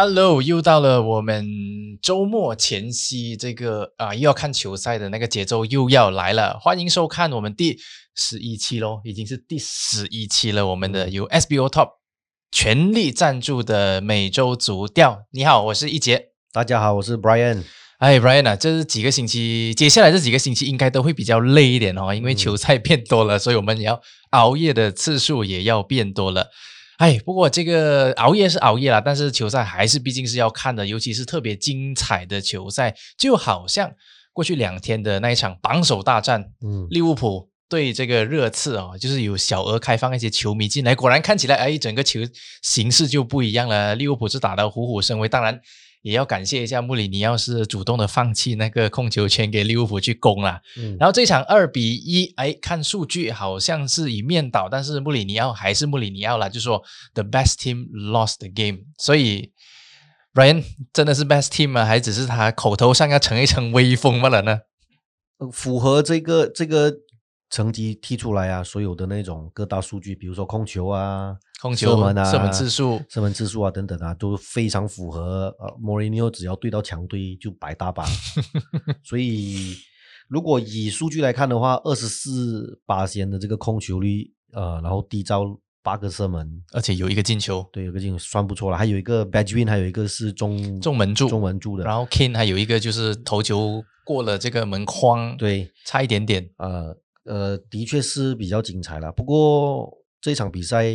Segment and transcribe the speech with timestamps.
[0.00, 1.44] Hello，又到了我们
[2.00, 6.56] 周末前夕，这个啊又要看球赛的那个节奏又要来了。
[6.60, 7.76] 欢迎收看我们第
[8.14, 10.68] 十一期喽，已经是第十一期了。
[10.68, 11.88] 我们的由 SBO Top
[12.52, 15.22] 全力赞助的美洲足调。
[15.32, 16.26] 你好，我是一杰。
[16.52, 17.64] 大家好，我是 Brian。
[17.98, 26.50] 哎，Brian 啊，这几个星期，接下来这几个星期应该都会比较累一点哦，因为球赛变多了，所以我们也要熬夜的次数也要变多了。
[26.98, 33.90] 哎，不过这个熬夜是熬夜啦，但是球赛还是毕竟是要看的，尤其是特别精彩的球赛，就好像
[34.32, 42.20] 过去两天的那一场榜首大战，嗯，利物浦对这个热刺啊，就是有小额开放一些球迷进来，果然看起来哎，整个球
[42.62, 45.60] 形势就不一样了，利物浦是打得虎虎生威，当然。
[46.08, 50.60] 也要感谢一下穆里尼奥是主动的放弃那个控球权给利物浦去攻了，
[50.98, 59.52] 然后这场二比一，哎，看数据好像是以面倒，但是穆里尼奥还是穆里尼奥了，就说 the best team lost the game，所以
[60.32, 61.84] Ryan 真的是 best team 吗？
[61.84, 64.60] 还只是他口头上要逞一逞威风罢了呢？
[65.52, 66.94] 符合这个这个。
[67.50, 75.54] 成绩踢出来啊，所有的那种各大数据，比如说控球啊、控球门啊、射门次数、射门次数啊等等啊，都非常符合。
[75.58, 78.04] 呃，莫里尼奥只要对到强队就白大把。
[79.02, 79.74] 所以，
[80.28, 88.76] 如果以数据来看的话，二十四八仙的这个控球率，呃，然后低招八个射门，而且有一个进球，对，有个进球算不错了。
[88.76, 91.84] 还有一个 badge win，还有一个是中中门柱，中门柱的。
[91.84, 96.96] 然后 King 还有一个就是头球过了这个门框，对，差一点点，呃。
[97.24, 99.12] 呃，的确是比较精彩了。
[99.12, 99.86] 不过
[100.18, 100.86] 这场比赛，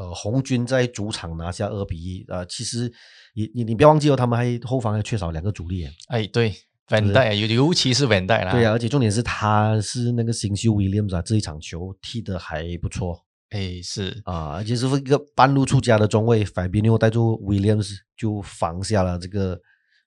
[0.00, 2.90] 呃，红军在主场拿下二比一，呃，其实
[3.34, 5.86] 你你你不要忘记哦，他们还后方还缺少两个主力。
[6.08, 6.54] 哎，对
[6.88, 8.50] ，Van d 尤尤其是 Van d 啦。
[8.50, 13.20] 对啊，而且重点是他是那个新秀 Williams 啊，这一场球踢得还不错。
[13.50, 19.60] 哎，是啊，而且是一个半路出家的中卫 Fabinho 带住 Williams 就防下了这个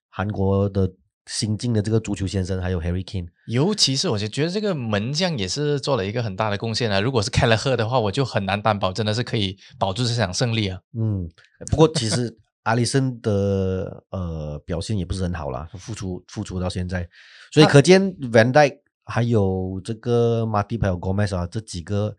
[0.08, 0.92] 韩国的。
[1.26, 7.00] 新进的这个足球先生，还有 Harry Kane，尤其是我就觉得这个门将也是做了一个很大的贡献啊。
[7.00, 10.78] 如果是开了赫的话，我就很难担保真的是可以保住这场胜利啊。
[10.92, 11.26] 嗯，
[11.70, 17.08] 不过其实阿里森的呃表现也不是很好啦，付出付出到现在，
[17.50, 22.14] 所以可见 Van Dijk 还有这个马蒂还有 Gomez 啊这几个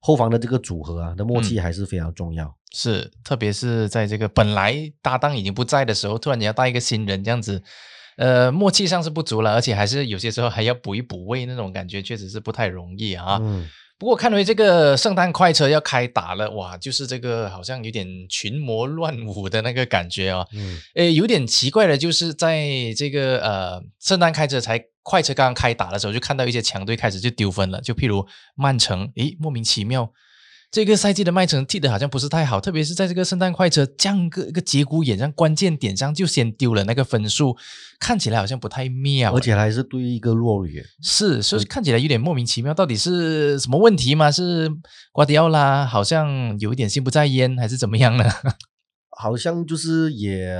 [0.00, 2.52] 后防的这个组合啊的默契还是非常重要。
[2.72, 7.62] 是，特别是在这个本来搭档已经不在的时候，突然你要带一个新人这样子。
[8.18, 13.38] 呃，默契上是不足了，而且还是有些时候还要补一补位，那种感觉确实是不太容易啊。
[13.40, 13.66] 嗯。
[13.96, 20.46] 不过看回这个圣诞快车要开打了，哇，就是这个好像有点群魔乱舞的那个感觉啊。
[20.52, 20.78] 嗯。
[20.94, 30.12] 诶，有点奇怪的就是在这个呃圣诞开车才快车刚刚开打的时候，就看到一些强队开始就丢分了，就譬如曼城，诶，莫名其妙。
[30.70, 37.56] 这个赛季的麦城踢的好像不是太好，特别是在这个圣诞快车这样个一个节骨眼上、关键点上就先丢了那个分数，
[37.98, 44.30] 看起来好像不太妙，而且还是对一个弱旅，是，所以看起来有点莫名其妙，到底是什么问题吗？
[44.30, 44.70] 是
[45.10, 48.24] 瓜迪奥拉好像有一点心不在焉，还是怎么样呢？
[49.18, 50.54] 好像就是也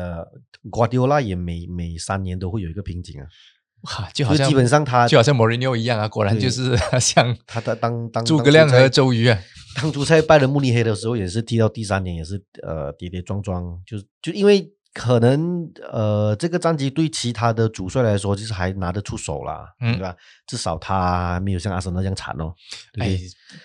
[0.70, 3.26] 瓜迪奥拉也每每三年都会有一个瓶颈啊。
[3.82, 9.38] 哇，就好像基本上他就好像莫里尼奥一样啊，果然就是 像他他当当诸葛亮和周瑜啊。
[9.80, 20.16] 当初在拜仁慕尼黑的时候，也是踢到第三年，也是呃跌跌撞撞，就是就因为可能呃这个战绩对其他的主帅来说，就是还拿得出手啦，嗯对吧？
[20.46, 22.52] 至少他没有像阿森纳这样惨哦。
[22.98, 23.16] 哎，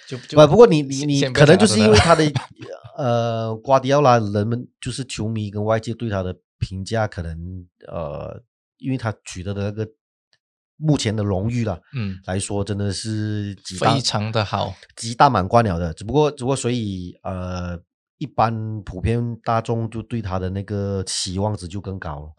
[0.07, 2.23] 就不不过你你你可能就是因为他的
[2.97, 7.35] 呃瓜迪奥拉，人们就是球迷跟外界对他的评价，可能
[7.87, 8.39] 呃
[8.77, 9.87] 因为他取得的那个。
[10.85, 15.93] 目前的荣誉了，嗯，来说真的是非常的好，极大满贯了的。
[15.93, 17.79] 只不过，只不过，所以呃，
[18.17, 22.29] 一般普遍大众就对他的那个期望值就更高了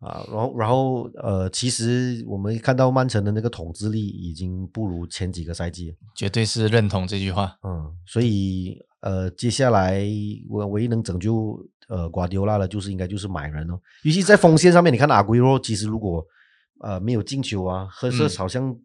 [0.06, 0.22] 啊。
[0.30, 7.56] 然后，然后呃，其实我们看到曼城的那个统治力已经不如前几个赛季，绝对是认同这句话。
[7.62, 10.04] 嗯，所以呃，接下来
[10.50, 13.80] 我唯一能拯救呃瓜迪奥拉的，就是应该就是买人哦。
[14.02, 16.22] 尤其在锋线上面，你看阿圭罗，其实如果
[16.80, 18.76] 呃，没有进球啊，可是好像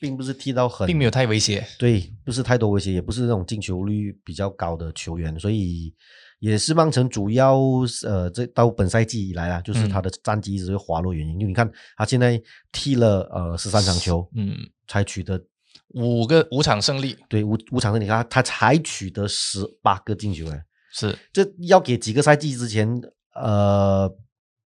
[0.00, 5.94] 并不是踢到很，并没有太威胁，对，不是太多威胁，也不是那种进球率比较高的球员，所以
[6.40, 7.58] 也是曼城主要
[8.04, 11.34] 呃，这到本赛季以来啊，就是他的战绩一直会滑落原因。
[11.34, 12.40] 因为你看他现在
[12.72, 14.56] 踢了呃十三场球，嗯，
[14.88, 15.42] 才取得
[15.90, 23.00] 五个五场胜利，对，五五场胜利，他他才取得十八个进球，哎，是，这要给几个赛季之前，
[23.34, 24.10] 呃，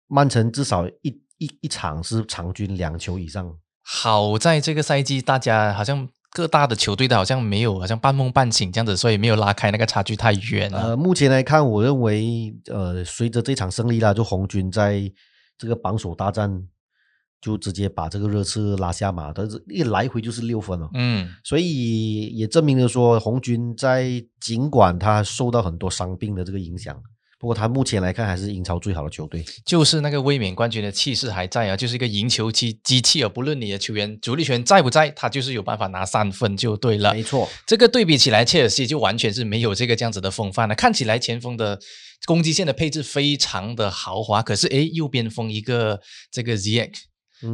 [0.07, 1.22] 曼城至少一。
[1.43, 10.79] 一一场是场均两球以上，好在这个赛季大家好像各大的球队都好像没有，好像半梦半醒这样子，所以没有拉开那个差距太远了。
[10.79, 15.11] 呃，目前来看，我认为，呃，随着这场胜利啦，就红军在
[15.57, 16.65] 这个榜首大战，
[17.41, 20.89] 就直接把这个热刺拉下马，但是一来回就是六分了。
[20.93, 26.97] 嗯，所以也证明了说，红军在尽管他受到很多伤病的这个影响。
[27.43, 37.13] 不过他目前来看还是英超最好的球队，就是那个卫冕冠军的气势还在啊，就是一个赢球机机器啊，不论你的球员主力权在不在，他就是有办法拿三分就对了。
[37.13, 40.73] 没错，这个对比起来，切尔西就完全是没有这个这样子的风范了。
[40.73, 41.77] 看起来前锋的
[42.25, 45.99] 攻击线的配置非常的豪华，可是诶，右边锋一个
[46.31, 46.91] 这个 ZX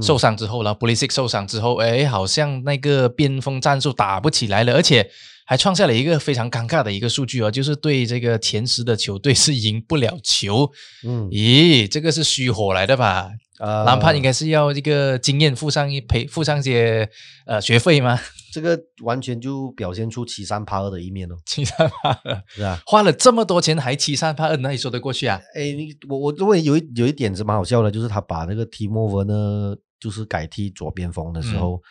[0.03, 5.09] 受伤之后了，布里斯受伤之后，诶，好像那个边锋战术打不起来了，而且。
[5.49, 10.69] 还创下了一个非常尴尬的一个数据哦， 就是对这个前十的球队是赢不了球。
[11.03, 13.31] 嗯，咦，这个是虚火来的吧？
[13.59, 17.09] 呃，兰帕应该是要这个经验付上一赔付上些
[17.47, 18.19] 呃学费吗？
[18.53, 21.35] 这个完全就表现出欺善怕恶的一面哦。
[21.47, 25.41] 欺善怕恶是啊，花了这么多钱还欺善怕恶，哪里说得过去啊？
[25.55, 31.81] 哎，你我我认为有一有一点是蛮好笑的，就是他把那个提莫文呢，就是改踢左边锋的时候，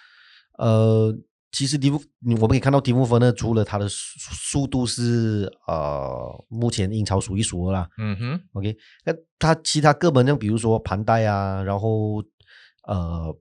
[0.59, 1.13] 呃。
[1.59, 12.23] 其实迪夫，我们可以看到迪夫芬呢，除了他的速度是呃目前英超数一数二啦，嗯哼，OK，那他其他各门像比如说盘带啊，然后
[12.87, 13.37] 呃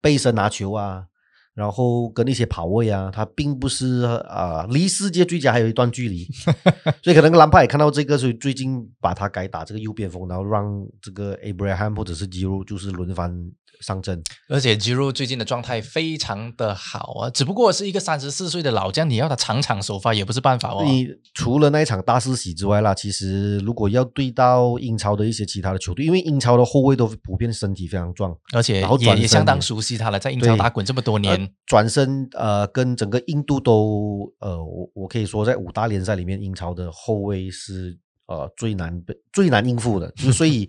[0.00, 1.06] 背身拿球啊，
[1.54, 6.26] 然后跟那些跑位啊，他并不是啊离世界最佳还有一段距离，
[7.02, 10.64] 所以可能兰帕也看到这个，所以最近把他改打这个右边锋，然后让
[11.00, 13.52] 这个 Abraham 或者是吉鲁就是轮番。
[13.80, 20.84] 上阵，而且吉鲁最近的状态非常的好啊，只不过是一个三十四岁的老将，你要他场场首发也不是办法哦。
[20.84, 40.68] 你除了那一场大四喜之外啦，其实如果要对到英超的一些其他的球队，因为英超的后卫都普遍身体非常壮，而且也也相当熟悉他了，在英超打滚这么多年，转身呃跟整个印度都呃我我可以说在五大联赛里面，英超的后卫是呃最难被最难应付的， 所以。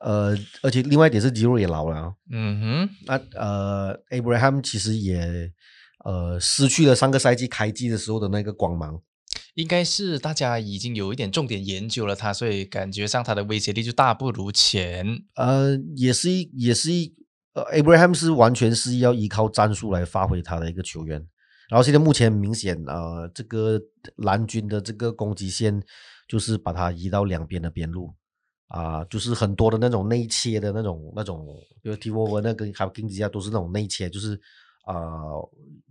[0.00, 0.32] 呃，
[0.62, 5.50] 而且另外一点是吉鲁也老了，嗯哼，那呃，Abraham 其实也
[6.04, 9.02] 呃失去了上个赛季开机的时候的那个光芒，
[9.54, 15.24] 应该是大家已经有一点重点研究了他，所以感觉上他的威胁力就大不如前。
[15.34, 17.12] 呃，也是一也是一
[17.54, 21.26] 呃，Abraham 是完全是要依靠战术来发挥他的一个球员，
[21.68, 23.80] 然后现在目前明显呃，这个
[24.16, 25.82] 蓝军的这个攻击线
[26.28, 28.14] 就是把它移到两边的边路。
[28.68, 31.42] 啊，就是很多的那种内切的那种那种，
[31.80, 34.38] 比如提沃文那个还有金吉亚都是那种内切，就是
[34.84, 34.94] 啊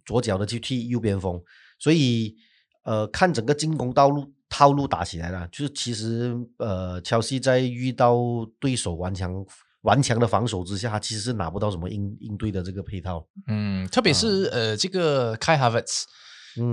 [0.06, 1.42] 左脚的去踢右边锋，
[1.80, 2.36] 所以
[2.84, 8.16] 呃看整个进攻道路套路打起来了，就是其实呃乔西在遇到
[8.60, 9.44] 对手顽强
[9.82, 16.06] 顽强的防守之下，他其实是拿不到什么应应对的这个配套，嗯，特别是呃这个开哈维茨。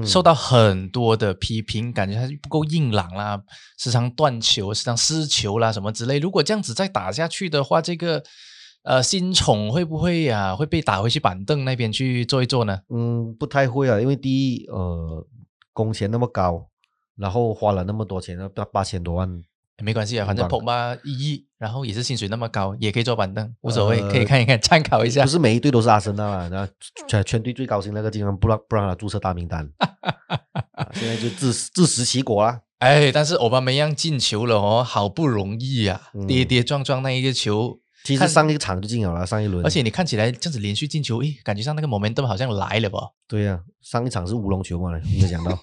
[0.02, 3.38] 受到很多的批评，感觉他不够硬朗啦，
[3.78, 6.18] 时常断球，时常失球啦，什么之类。
[6.18, 8.22] 如果这样子再打下去的话，这个
[8.84, 12.78] 呃新宠会不会啊会被打回去板凳那边去坐一坐呢？
[12.88, 15.26] 嗯，不太会啊，因为第一呃
[15.74, 16.70] 工钱那么高，
[17.16, 19.42] 然后花了那么多钱，要八千多万。
[19.82, 25.22] 没关系啊，反正捧吧一亿，然后也是薪水那么高，也可以坐板凳，无所谓，可以看一看，参考一下。
[25.22, 26.68] 不是每一队都是阿森纳啊， 那
[27.08, 29.68] 全全队最高薪那个经常不让不让他注册大名单，
[30.94, 32.60] 现在就自自食其果了。
[32.78, 39.64] 哎，但是欧巴梅扬进球了哦，好不容易啊，跌跌撞撞那一个球，其实上一场就进了了，上一轮。
[39.64, 42.98] 而且你看起来这样子连续进球，诶，感觉上那个 momentum 好像来了吧？
[43.26, 45.58] 对呀，上一场是乌龙球嘛，没有想到。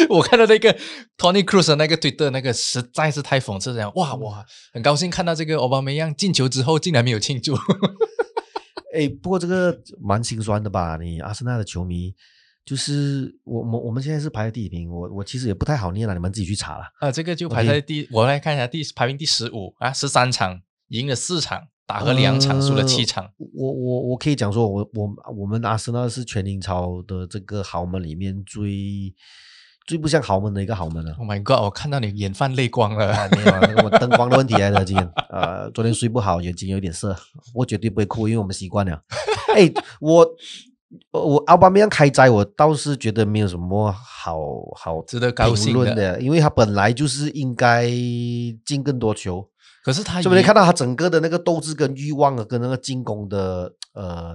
[0.08, 0.72] 我看到那个
[1.18, 3.90] Tony Cruz 的那个 Twitter，那个实在是太讽刺了。
[3.96, 7.54] 哇哇，很高兴看到这个奥巴梅扬进球之后，竟然没有庆祝。
[8.94, 10.96] 哎，不过这个蛮心酸的吧？
[11.00, 12.12] 你阿森纳的球迷，
[12.64, 14.90] 就是我我我们现在是排在第几名？
[14.90, 16.84] 我我其实也不太好念了，你们自己去查了。
[17.00, 23.30] 啊，这个就排在第，我来看一下第排名第十五啊，十三场赢了四场，打和两场，输了七场。
[23.38, 29.14] 我我我可以讲说，我我我们阿森纳是全英超的这个豪门里面最。
[29.86, 31.12] 最不像豪门的一个豪门了。
[31.18, 31.64] Oh my god！
[31.64, 33.08] 我看到你眼泛泪光了。
[33.32, 37.16] 没有，那个灯光的问题来的，今天呃，昨天睡不好，眼睛有点涩。
[37.54, 39.02] 我绝对不会哭，因为我们习惯了。
[39.56, 39.68] 哎，
[40.00, 40.26] 我
[41.10, 44.38] 我奥巴梅扬开斋，我倒是觉得没有什么好
[44.76, 47.88] 好值得高兴的，因为他本来就是应该
[48.64, 49.48] 进更多球。
[49.82, 54.34] 可是他，是不是看到他整个的那个斗志跟欲望啊，跟那个进攻的呃，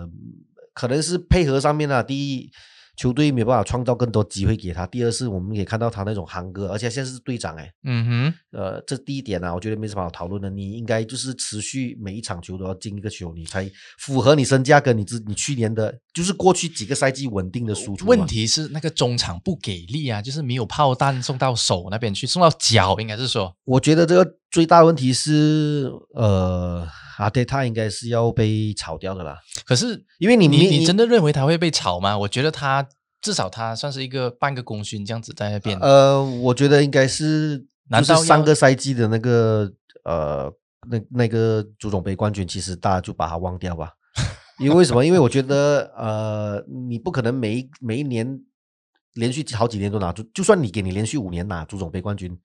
[0.74, 2.52] 可能是配合上面啊，第一。
[2.96, 4.86] 球队没办法创造更多机会给他。
[4.88, 10.50] 第二是，我们也看到他那种憨哥，而且现在是队长哎，嗯哼，呃，这第一点呢，我觉得没什么好讨论的。
[10.50, 18.06] 你应该就是持续每一场球都要进一个球，你才符合你身价跟你之你去年的，就是过去几个赛季稳定的输出。
[18.06, 23.56] 问题是那个中场不给力啊，就是没有炮弹送到手那边去，送到脚应该是说。
[23.66, 29.40] 我觉得这个最大问题是，呃，阿德他应该是要被炒掉的啦。
[29.66, 32.18] 可是因为你你你真的认为他会被炒吗？
[32.18, 32.88] 我觉得他。
[33.22, 35.76] 至少他算是一个半个功勋这样子在那边。
[35.80, 39.68] 呃，我觉得应该是，难道上个赛季的那个
[40.04, 40.54] 呃
[40.88, 43.94] 那那个足总杯冠军，其实大家就把他忘掉吧？
[44.60, 45.04] 因为为什么？
[45.04, 48.40] 因为我觉得呃，你不可能每一每一年
[49.16, 52.38] 连续好几年都拿足，就算你给你连续五年拿足总杯冠军，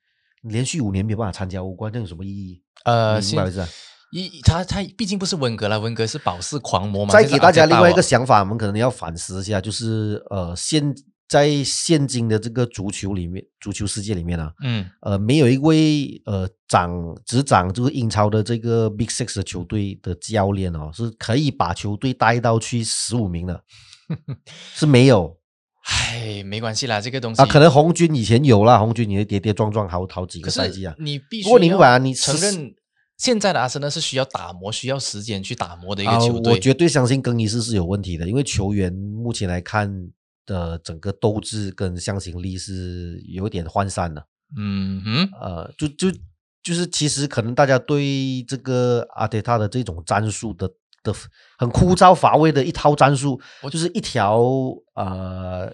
[0.44, 2.62] 连续五年没有办法参加欧冠，这有什么意义？
[2.86, 3.62] 呃，明白意思？
[4.11, 7.12] 一他他毕竟不是文革了，文革是保释狂魔嘛。
[7.12, 10.95] 再给大家另外一个想法，我们可能要反思一下，就是呃，现
[11.29, 16.90] 在现今的这个足球里面，足球世界里面啊，嗯，呃，没有一位呃掌
[17.25, 23.62] 执掌这个英超的这个 Big Six 的球队的教练哦，是可以把球队带到去十五名的，
[24.75, 25.37] 是没有。
[25.85, 32.75] 唉，没关系啦，这个东西啊，可能红军以前有啦，红军你跌跌撞撞好好几个赛季啊，你必须不过你不管你承认。
[33.20, 36.54] 现在的阿森纳是需要打磨、需要时间去打磨的一个球队。
[36.54, 40.08] 我绝对相信更衣室是有问题的，因为球员目前来看
[40.46, 44.24] 的整个斗志跟向心力是有点涣散了。
[44.56, 46.10] 嗯哼，呃，就就
[46.62, 50.66] 就是其实可能大家对这个阿德塔的这种战术的
[51.02, 51.14] 的
[51.58, 53.38] 很枯燥乏味的一套战术，
[53.70, 54.40] 就是一条
[54.94, 55.70] 呃，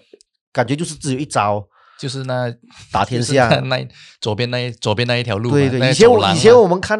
[0.51, 1.65] 感觉就是只有一招。
[1.99, 2.53] 就是那
[2.91, 3.87] 打天下 那
[4.21, 5.89] 左边那左边那一条路，对对。
[5.89, 6.99] 以前我以前我们看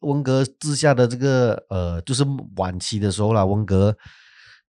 [0.00, 2.24] 温格之下的这个呃，就是
[2.56, 3.94] 晚期的时候啦，温格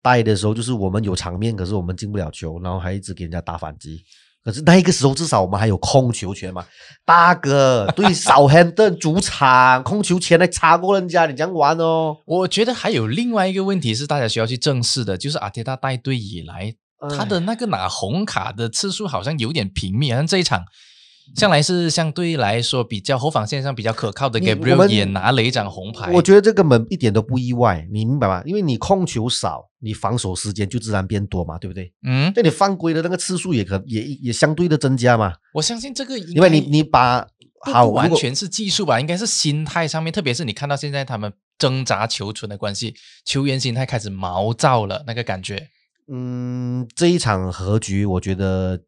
[0.02, 4.02] 带的时候，就是我们有场面，可是我们进不了球，然后还一直给人家打反击。
[4.42, 6.64] 可是那个时候至少我们还有控球权嘛，
[7.04, 12.16] 大哥对少亨顿主场控球权来差过人家，你这样玩哦。
[12.24, 16.74] 我觉得还有另外一个问题是大家需要去正视的，就是阿迪达带队以来。
[17.16, 20.62] 他的那个拿红卡的次数好像有点频密，好像这一场
[21.36, 26.10] 向来是相对来说比较后防线上比较可靠的 Gabriel 也拿了一张红牌。
[26.12, 28.42] 我觉得这个门一点都不意外，你明白吗？
[28.44, 31.92] 因为你控球少，你防守时间就自然变多嘛，对不对？
[32.04, 35.34] 嗯，那你犯规的那个次数也可也也相对的增加嘛。
[35.54, 37.26] 我相信这个，因为你你把
[37.60, 45.68] 好完全是技术吧，应该是心态上面，特别是你看到现在他们挣扎求存的关系，球员心态开始毛躁了，那个感觉。
[46.12, 48.78] 嗯，这一场和局，我觉得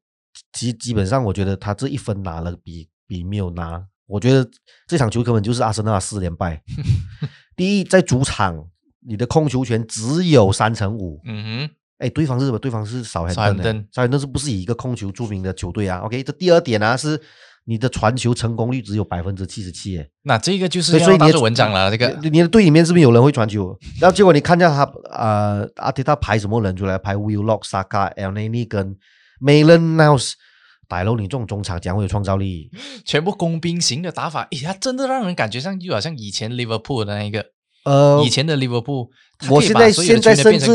[0.52, 4.50] 基基本上，我觉得他这一分拿了比比没有拿，我觉得
[4.88, 6.62] 这场球根本就是阿森纳四连败。
[7.54, 8.68] 第一，在主场
[9.06, 12.58] 你的控球权只有三成五，嗯哼，哎，对方是什么？
[12.58, 17.20] 对方是少很多的，少很多是不是以一个控球著名的球队啊？OK，这第二点呢是。
[17.64, 21.90] 你的传球成功率只有百分之七十七，那这个就是所以你的文章了。
[21.90, 23.78] 这个你的队里面是不是有人会传球？
[24.00, 26.98] 然后结果你看一下他呃，阿迪他排什么人出来？
[26.98, 28.96] 排 Will Lock、Saka、El Nani 跟
[29.40, 30.32] Malan Niles。
[30.88, 32.68] 大佬，你这种中场将会有创造力，
[33.06, 37.46] 全部工兵型的打法，哎呀，真的让人感觉上就好像以前 Liverpool 的那一个
[37.84, 39.08] 呃，以前的 Liverpool。
[39.48, 40.70] 我现在现在甚至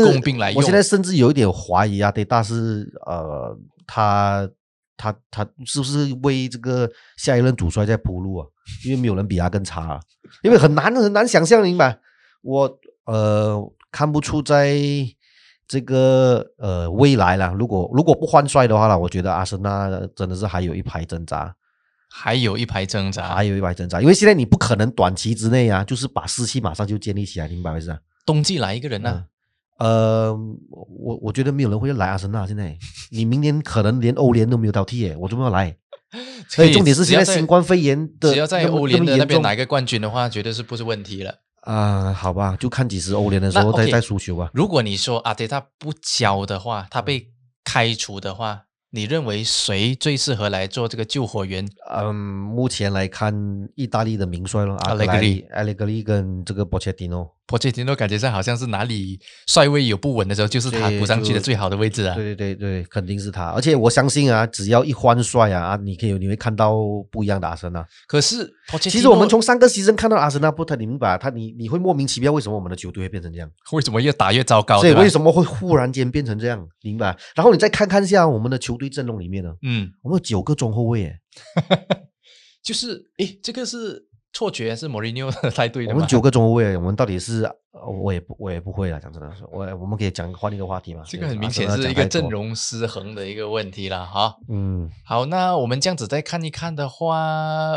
[0.56, 4.48] 我现在甚至有一点怀疑啊，对，但是呃，他。
[4.98, 8.46] 他他是不是为这个下一任主帅在铺路啊？
[8.84, 10.00] 因为没有人比他更差，啊，
[10.42, 11.98] 因为很难很难想象，明白？
[12.42, 13.58] 我呃
[13.90, 14.76] 看不出在
[15.66, 17.54] 这个呃未来了。
[17.54, 21.54] 如果如果不换帅的话呢，我觉得阿森纳真的是还有一排挣扎，
[22.10, 24.00] 还有一排挣扎，还有一排挣扎。
[24.00, 29.24] 因为现在你不可能短期之内啊，就是把士气马上就建立起来，明白意思啊冬季来一个人呢？
[29.78, 30.32] 呃，
[30.70, 32.46] 我我觉得没有人会来阿森纳。
[32.46, 32.76] 现在
[33.10, 35.76] 你明年可能连欧联都没有到踢耶，我怎么要来？
[36.48, 42.12] 所以重点是现在新冠肺炎的，只要在欧联的那边拿一个冠军的话，绝对是不是问题了啊？
[42.12, 44.50] 好吧，就看几时欧联的时候再再输球吧。
[44.54, 47.28] 如果你说阿德他不教的话，他被
[47.64, 48.62] 开除的话。
[48.90, 51.68] 你认为谁最适合来做这个救火员？
[51.94, 53.34] 嗯，目前来看，
[53.74, 57.36] 意大利的名帅了，阿雷格里、阿雷格里跟这个波切蒂诺。
[57.48, 62.14] 波切蒂诺感觉上好像是哪里帅位有不稳的时候，就是他补上去的最好的位置啊。
[62.14, 63.46] 对对对对，肯定是他。
[63.50, 66.76] 而且我相信啊，只要一换帅啊，啊，你可以你会看到
[67.10, 67.84] 不一样的阿森纳。
[68.06, 68.48] 可是，
[68.80, 71.18] 其实我们从三个西生看到阿森纳不太，你明白？
[71.18, 73.50] 他你你会莫名其妙，为什么我们的球队会变成这样？
[73.72, 74.80] 为什么越打越糟糕？
[74.80, 76.66] 所以为什么会忽然间变成这样？
[76.80, 77.14] 明白？
[77.34, 78.78] 然后你再看看一下我们的球。
[78.78, 81.18] 队阵容里面呢，嗯，我们有九个中后卫，诶，
[82.62, 85.96] 就是诶，这个是错觉是莫里尼奥带队的吗？
[85.96, 91.02] 我们九个中后卫，我们到底是呃我也不我也不会了，讲真的，我我们可以讲换一个话题嘛。
[91.06, 94.36] 这个很明就是显是一个阵，容失衡的一个问题了哈。
[94.48, 97.16] 嗯，好，那我们这样子再看一看的话，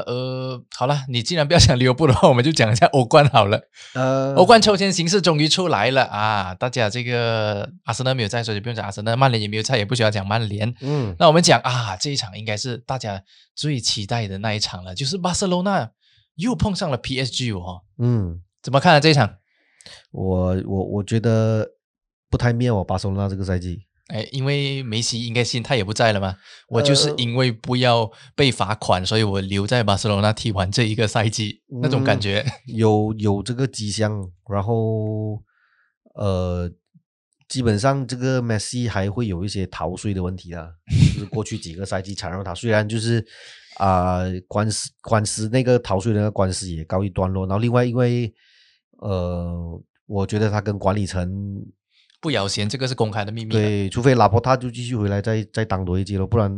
[0.06, 3.62] 呃，好了，你既然不要讲利物浦的话，我们就讲一下欧冠好了。
[3.94, 6.54] 呃，欧冠抽签形式终于出来了啊！
[6.56, 10.74] 大家这个阿森纳没有在，所以就不用讲阿森纳；曼联也没有在，也不需要讲曼联。
[10.82, 13.24] 嗯，那我们讲啊，这一场应该是大家
[13.56, 15.90] 最期待的那一场了，就是巴塞罗那
[16.36, 17.82] 又碰上了 PSG 哦。
[17.98, 19.38] 嗯，怎么看啊这一场？
[20.12, 21.68] 我我我觉得
[22.30, 23.80] 不太妙哦，巴塞罗那这个赛季。
[24.08, 26.36] 哎，因为梅西应该心态也不在了嘛。
[26.68, 32.46] 我就是呃因为不要被罚款，所以我留在巴塞罗那踢完这一个赛季，那种感觉。
[32.66, 35.42] 有有这个迹象，然后
[36.16, 36.70] 呃，
[37.48, 40.68] 基本上这个 Messi 还会有一些逃税的问题啊，
[41.14, 43.26] 就是过去几个赛季缠绕他，虽然就是
[43.82, 48.32] 啊、官司官司那个逃税的那个官司也告一段落，然后另外因为
[49.00, 51.28] 呃，我觉得他跟管理层
[52.22, 53.50] 不咬弦，这个是公开的秘密。
[53.50, 56.56] 对，除非拉波塔就继续回来再再当多一届了，不然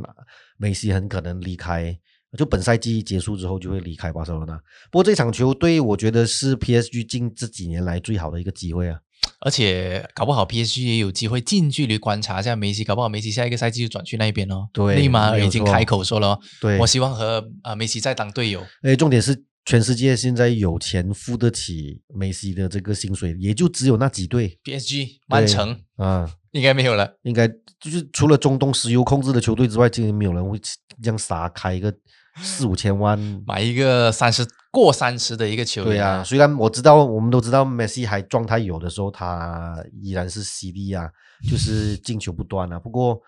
[0.58, 1.98] 梅西很可能离开。
[2.38, 4.58] 就本赛季结束之后就会离开巴塞罗那。
[4.92, 9.00] 不过这场球队我觉得是 PSG 近这几年来最好的一个机会啊。
[9.46, 14.68] 而且搞不好 PSG 也有机会近距离观察一下梅西，搞不好梅西下一个赛季就转去那边哦。
[14.72, 18.66] 对内马尔已经开口说了哦，对我希望和啊、梅西再当队友。
[18.84, 26.30] 哎，重点是全世界现在有钱付得起梅西的这个薪水，也就只有那几队 PSG、曼城啊。
[26.54, 27.18] 应该没有了。
[27.24, 27.48] 应该
[27.80, 30.58] 就是除了中东石油控制的球队之外，今年没有人会
[31.02, 31.94] 这样傻开一个
[32.38, 41.08] 四五千万买一个三十过三十的一个球员对啊，虽然我知道，我们都知道梅西还状态有的时候，他依然是犀利啊，
[41.48, 42.80] 就是进球不断啊。
[42.80, 43.22] 不过，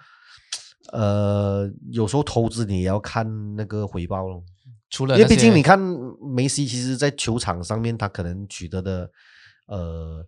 [0.92, 4.44] 呃，有时候投资你也要看那个回报咯，因为
[4.90, 5.80] 除了因为毕竟你看
[6.36, 9.10] 梅西，其实在球场上面他可能取得的
[9.68, 10.26] 呃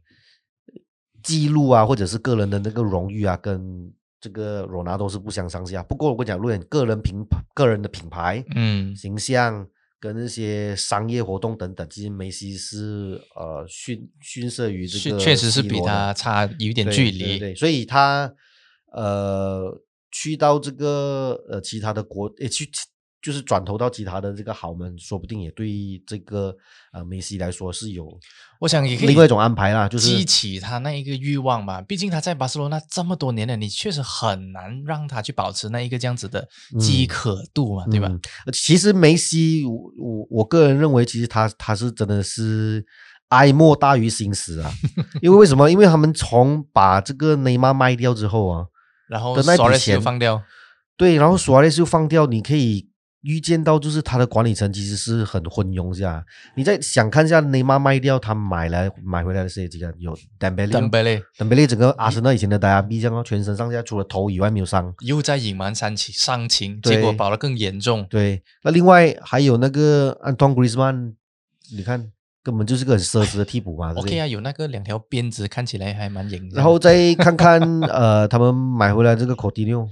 [1.28, 3.92] 记录啊，或者是个人的那个荣誉啊，跟
[4.22, 5.84] 这个罗纳都是不相上下。
[5.84, 9.68] 不过我跟你讲，论个人品个人的品牌，嗯形象
[10.00, 17.20] 跟那些商业活动等等，其实梅西是呃逊逊色于这个确实是比他差有一点距离。
[17.20, 18.34] 对对，所以他
[18.94, 19.80] 呃
[20.12, 22.70] 去到这个呃其他的国，诶去
[23.28, 26.56] 就是转投到其他的这个豪门，说不定也对这个
[26.94, 28.08] 呃梅西来说是有
[28.62, 31.82] 我想也可以另外一种安排啦，就是激起他那一个欲望吧。
[31.82, 36.48] 毕竟他在巴塞罗那这么多年了，你确实很难让他去保持那一个这样子的
[36.80, 38.10] 饥嗯渴度嘛，对吧？
[38.54, 42.86] 其实梅西，我我我个人认为，其实他他是真的是
[43.28, 44.74] 哀莫大于心死啊。
[45.22, 45.70] 因为为什么？
[45.70, 48.66] 因为他们从把这个内马尔卖掉之后啊，
[49.10, 50.42] 然后的那笔钱放掉，
[50.96, 52.88] 对，然后苏亚雷斯又放掉，你可以
[53.22, 56.24] 预见到，就是他的管理层其实是很昏庸下。
[56.56, 59.94] 你再想看一下内马尔卖掉，他买来买回来的是几个？
[59.98, 64.94] 有 Dembele，登贝勒 Dembele 整个阿森纳以前的大家这样哦，全身上下除了头以外没有伤。
[65.00, 68.06] 又在隐瞒伤情，伤情，结果保得更严重。
[68.10, 71.14] 对，那另外还有那个安东·格里兹曼，
[71.76, 72.12] 你看
[72.44, 73.94] 根本就是个很奢侈的替补嘛。
[73.94, 76.56] OK 啊，有那个两条鞭子，看起来还蛮赢的。
[76.56, 79.88] 然后再看看呃，他们买回来这个 Coutinho，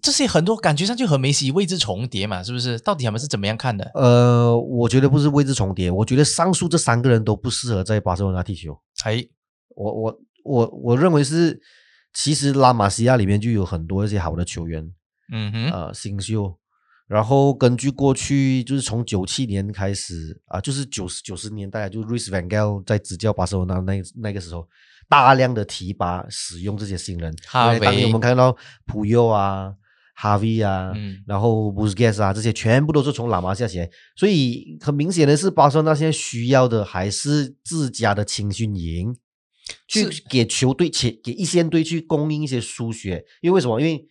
[0.00, 2.78] 这些很多感觉上就和梅西位置重叠嘛，是不是？
[2.78, 3.90] 到底他们是怎么样看的？
[3.94, 8.78] 呃，我觉得不是位置重叠，我觉得上述这三个人都不适合在巴塞罗那踢球。
[9.04, 9.22] 哎，
[9.76, 11.60] 我我我我认为是，
[12.14, 14.90] 其实拉玛西亚里面就有很多一些好的球员，
[15.32, 16.58] 嗯哼，呃，新秀。
[17.08, 24.66] 然后根据过去，就是从九七年开始啊、就是九十九十年代，就 Luis Van Gaal 在执教巴塞罗那那那个时候，
[25.10, 27.34] 大量的提拔使用这些新人。
[27.46, 29.74] 哈因为当年我维们看到普佑啊、
[30.14, 33.90] 哈维啊，嗯然后 Busquets 啊，这些全部都是从拉玛西亚起来。
[34.16, 39.16] 所以很明显的是，巴塞罗那现在需要的还是自家的青训营，
[39.88, 43.24] 去给球队、去给一线队去供应一些输血。
[43.40, 43.80] 因为为什么？
[43.80, 44.06] 因为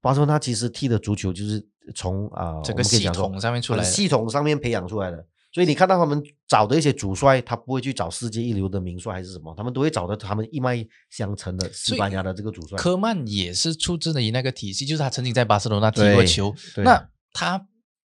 [0.00, 3.84] 巴塞罗那其实踢的足球就是从啊、这个系统上面出来的。
[3.84, 5.26] 系统上面培养出来的。
[5.54, 12.76] 所以你看到他们找的一些主帅，他不会去找世界一流的名帅还是什么，他们都会找到他们一脉相承的西班牙的这个主帅。
[12.76, 17.64] 科曼也是出自于那个体系，就是他曾经在巴塞罗那踢过球，那他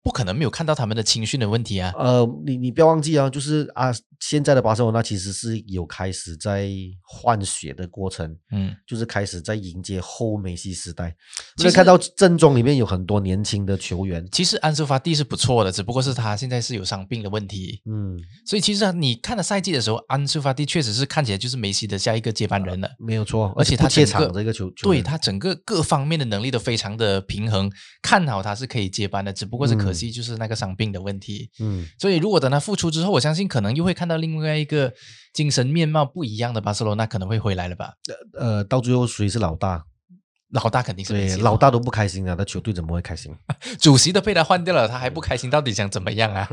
[0.02, 1.94] 不可能没有看到他们的青训的问题啊。
[1.96, 3.90] 呃，你你不要忘记啊，就是啊，
[4.20, 6.70] 现在的巴塞罗那其实是有开始在
[7.02, 11.16] 换血的过程，嗯，就是开始在迎接后梅西时代。
[11.56, 17.80] 其实所以看到阵中里面有很多年轻的球员，其实安苏法蒂是不错的，只不过是他现在是有伤病的问题。
[17.86, 22.90] 嗯，所以其实啊你看了赛季的时候，安苏法蒂确实是看起来就是梅西的下一个接班人了。
[22.98, 27.70] 没有错，而且他整个场这个球，球对他整个各方面的能力都非常的平衡，
[28.02, 31.50] 看好他是可以接班的，只不过是可惜就是那个伤病的问题。
[31.58, 34.92] 嗯，所以如果等他复出之后，我相信可能又会看到另外一个
[35.32, 37.94] 精神面貌不一样的巴塞罗那可能会回来了吧？
[38.38, 39.84] 呃，到最后谁是老大？
[40.50, 43.32] 老大肯定是对，老大都不开心了，那球队怎么会开心？
[43.80, 46.48] 主席都被他换掉了，他还不开心，到底想怎么样啊？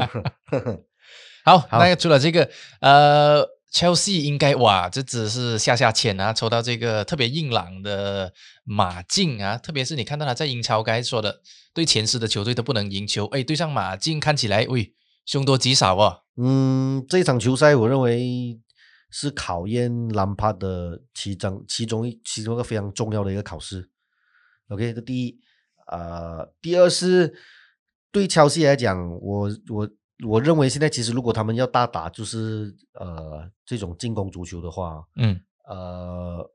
[1.44, 2.48] 好，那除了这个，
[2.82, 3.44] 呃
[3.74, 8.32] ，Chelsea 应该哇，这只是下下签啊，抽到这个特别硬朗的
[8.64, 11.42] 马竞啊，特别是你看到他在英超该说的，
[11.74, 14.94] 对前十的球队都不能赢球，哎，对上马竞看起来，喂，
[15.28, 16.24] 凶多吉少哦。
[16.38, 18.60] 嗯，这场球赛我认为
[19.12, 23.90] 是考验兰帕的其中其中一其中一个非常重要的一个考试。
[24.70, 25.40] OK，这第一，
[25.88, 27.36] 呃，第二是
[28.12, 29.90] 对切尔西来讲，我我
[30.26, 36.50] 我认为现在其实如果他们要大打就是呃这种进攻足球的话，嗯，呃，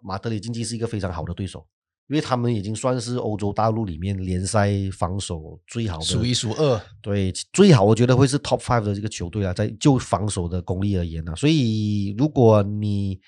[0.00, 1.66] 马德里竞技是一个非常好的对手，
[2.12, 6.78] 因为他们已经算是欧洲大陆里面联赛防守最好的，数一数二。
[7.00, 13.18] 对，最好我觉得会是 top five 的这个球队啊，在就防守的功力而言呢、所以如果你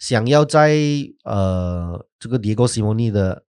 [0.00, 0.76] 想要在
[1.22, 3.40] 呃这个迭戈西蒙尼的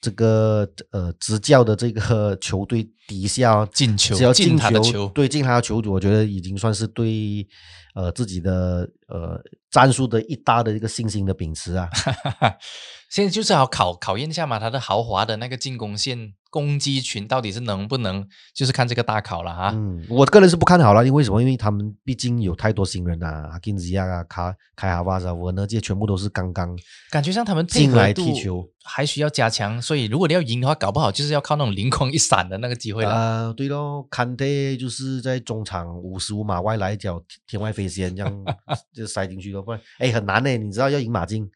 [0.00, 7.46] 这个呃执教的这个 球队底下进球只要进进他的球对进他的球，我觉得已经算是对
[7.94, 11.88] 呃自己的呃战术的一大的一个信心的秉持啊。
[13.12, 19.70] 现在就是要考考验一下嘛，他的豪华的那个进攻线攻击群到底是能不能，就是看这个大考了哈。
[19.74, 21.38] 嗯，我个人是不看好了，因为什么？
[21.42, 26.74] 因为他们毕竟有太多新人啊，阿金吉亚啊、卡凯哈瓦萨、沃呢，这些全部都是刚刚
[27.10, 33.10] 感觉像他们进来踢球还需要加强，所以如果你要赢的话，搞不好就是要靠那种灵光一闪的那个机会了。
[33.10, 34.46] 啊、对咯，坎特
[34.80, 38.44] 就是在中场五十五码外来一脚天外飞仙，这样
[38.94, 40.56] 就塞进去了，不然哎很难呢。
[40.56, 41.50] 你知道要赢马竞，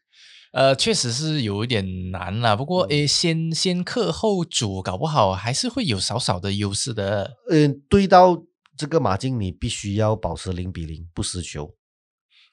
[0.53, 2.55] 呃，确实是有一点难啦。
[2.55, 7.35] 不过诶，先先克后主，搞不好还是会有少少的优势的。
[7.49, 8.43] 嗯、对到
[8.75, 11.75] 这个马竞，你必须要保持零比零不失球，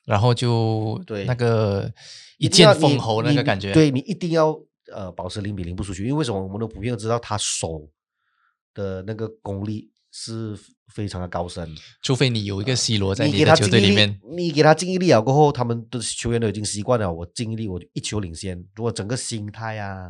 [0.05, 1.91] 然后就对那个
[2.39, 3.73] 一剑封喉那个感觉。
[3.73, 4.59] 对你一定要
[4.93, 7.89] 呃保持零比零不输球，因为为什么我们都普遍知道他手
[8.75, 10.57] 的那个功力是
[10.95, 11.69] 非常的高深。
[12.01, 18.65] 除非你有一个 C 罗在你的球队里面，，你给他尽一力了过后，他们的球员都已经习惯了，我尽一力我就一球领先。
[18.77, 20.07] 如果整个心态啊、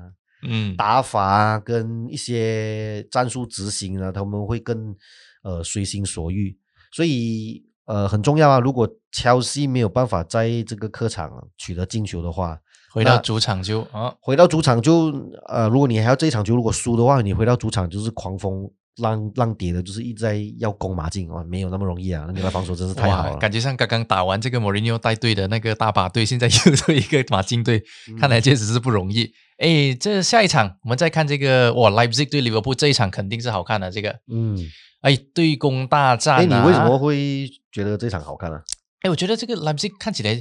[0.46, 4.94] 嗯，打法啊跟一些战术执行啊，他们会更
[5.42, 6.54] 呃随心所欲，
[6.92, 8.60] 所以呃很重要啊。
[8.60, 12.60] 如果切尔西没有办法在这个客场取得进球的话，
[12.92, 15.10] 回到主场就啊，回到主场就
[15.48, 22.24] 呃，如果你还要这一场球如果输的话，你回到主场就是狂风浪浪跌的，就是一直在要攻马竞哇，没有那么容易啊！
[22.26, 23.36] 那你们防守真是太好，了。
[23.38, 29.32] 感觉像刚刚打完这个莫里尼奥带队的那个大巴队，现在又是一个马竞队，嗯看来确实是不容易。
[29.58, 33.90] 哎，这下一场我们再看这个哇，Leipzig 对利物浦这一场肯定是好看的。
[33.90, 34.56] 这个嗯，
[35.00, 36.98] 哎，对攻大战、啊，哎，你为什么？
[36.98, 38.60] 会觉得这场好看呢、
[39.02, 40.40] 哎，我觉得这个 Leipzig 看起来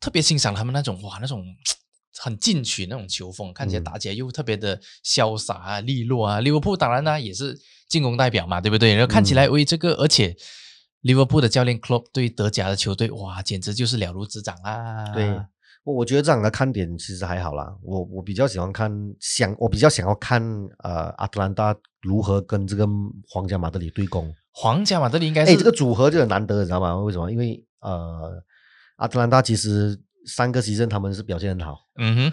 [0.00, 1.42] 特别欣赏他们那种哇那种。
[2.18, 6.40] 很进取那种球风，看起来嗯打起来又特别的潇洒啊、利落啊。
[6.40, 8.94] 利物浦当然呢也是进攻代表嘛，对不对？
[8.94, 10.34] 然后看起嗯来，喂，这个而且
[11.02, 15.12] 利物浦的教练 Klopp 对德甲的球队，哇，简直就是了如指掌啦。
[15.14, 15.28] 对，
[15.84, 17.72] 我我觉得这样的看点其实还好啦。
[17.82, 20.42] 我我比较喜欢看，想我比较想要看
[20.82, 22.86] 呃阿特兰大如何跟这个
[23.28, 24.34] 皇家马德里对攻。
[24.50, 26.96] 皇家马德里应该哎，是这个组合就很难得，你知道吗？
[26.96, 27.30] 为什么？
[27.30, 28.42] 因为呃
[28.96, 29.96] 阿特兰大其实
[30.26, 32.32] 三个席阵他们是表现很好，嗯哼，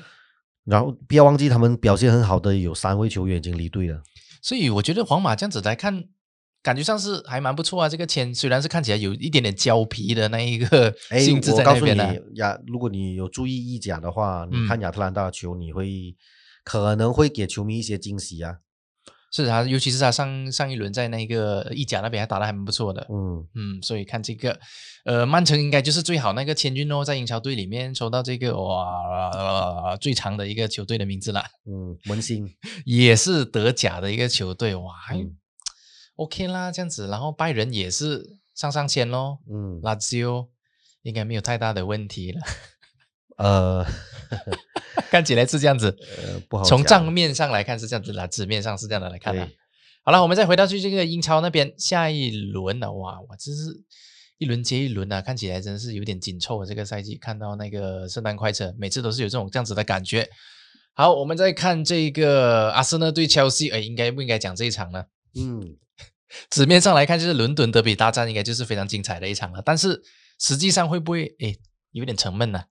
[0.66, 4.02] 然后不要忘记他们表现很好的有三位球员已经离队了。
[4.42, 6.04] 所以我觉得皇马这样子来看，
[6.62, 7.88] 感觉上是还蛮不错啊。
[7.88, 16.16] 这个签虽然是看起来有一点点胶皮的那一个哎，性质我告诉你在那边的，呀，如果你有注意意甲的话，嗯你看亚特兰大的球，你会
[16.64, 18.58] 可能会给球迷一些惊喜啊。
[19.34, 23.06] 是他，尤其是他上上一轮在那个意甲那边还打得还蛮不错的。
[23.10, 24.60] 嗯，嗯，所以看这个，
[25.06, 32.48] 呃，曼城应该就是最好那个千军哦，在英超队里面抽到这个哇、呃最长的一个球队的名字啦，嗯，文心，
[32.86, 35.36] 也是德甲的一个球队哇、还嗯。
[36.15, 40.48] OK 啦这样子，然后拜仁也是上上签咯，嗯，拉齐欧
[41.02, 42.41] 应该没有太大的问题了，
[43.38, 43.86] 呃，
[45.10, 49.46] 看起来是这样子，呃，不好从账面上来看是这样子啦，纸面上是这样的来看的。
[49.46, 49.58] 对
[50.06, 53.82] 好了，我们再回到去这个英超那边，下一轮呢、哇，我真是
[54.38, 56.66] 一轮接一轮啊，看起来真是有点紧凑啊。
[56.66, 60.30] 这个赛季看到那个圣诞快车，每次都是有这种这样子的感觉。
[60.94, 65.06] 好，我们再看这个阿森纳对切尔西，哎，应该不应该讲这一场呢？
[65.36, 65.78] 嗯，
[66.52, 69.62] 纸面上来看就是伦敦德比大战，应该就是非常精彩的一场了。
[69.66, 70.02] 但是
[70.38, 71.56] 实际上会不会哎
[71.92, 72.62] 有点沉闷呢？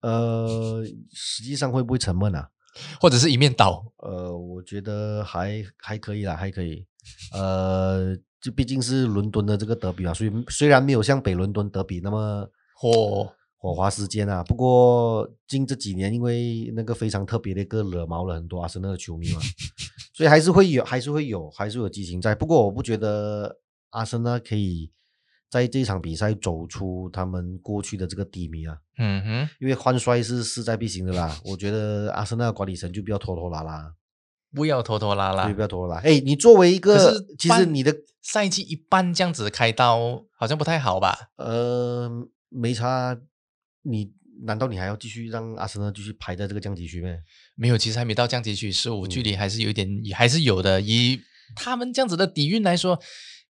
[0.00, 2.48] 呃，实际上会不会沉闷啊？
[3.00, 3.84] 或者是一面倒？
[3.98, 6.86] 呃，我觉得还还可以啦，还可以。
[7.32, 13.32] 呃，就毕竟是伦敦的这个德比嘛，所以虽然没有像北伦敦德比那么火。
[13.58, 14.44] 火花时间啊！
[14.44, 19.40] 不过近这几年，因为那个非常特别的一个惹毛了很多阿森纳的球迷嘛，
[20.14, 22.32] 所以还是会有，还是会有，还是有激情在。
[22.32, 23.58] 不过我不觉得
[23.90, 24.92] 阿森纳可以
[25.56, 28.76] 在这场比赛走出他们过去的这个低迷啊。
[28.98, 31.38] 嗯哼，因为换帅是势在必行的啦。
[31.44, 33.94] 我觉得阿森纳管理层就不要拖拖拉拉，
[34.54, 36.00] 不要拖拖拉拉，对，不要拖拖拉。
[36.00, 41.30] 哎，你作为一个，其实你的赛季一半这样子开刀，好像不太好吧？
[41.36, 42.10] 呃，
[42.50, 43.18] 没差。
[43.82, 47.08] 你难道你还要继续让阿森纳继续排在这个降级区吗？
[47.54, 50.80] 没有，其实还没到降级区，十五距离还是有一点，还是有的。
[50.80, 51.20] 以
[51.54, 52.98] 他们这样子的底蕴来说，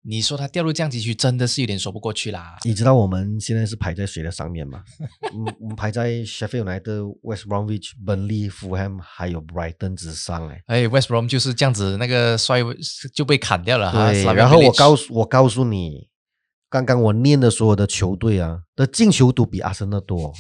[0.06, 2.58] 你说他掉入降级区，真的是有点说不过去啦。
[2.64, 4.84] 你知道我们现在是排在谁的上面吗？
[5.34, 10.48] 嗯，我们排在 Sheffield United、West Bromwich、Burnley、Fulham 还有 Brighton 之上。
[10.50, 12.60] 哎，哎，West Brom 就是这样子，那个帅
[13.14, 14.12] 就被砍掉了哈。
[14.34, 16.10] 然后我告诉我告诉你。
[16.70, 20.34] 刚刚我念的所有的球队啊的进球都比阿森纳多，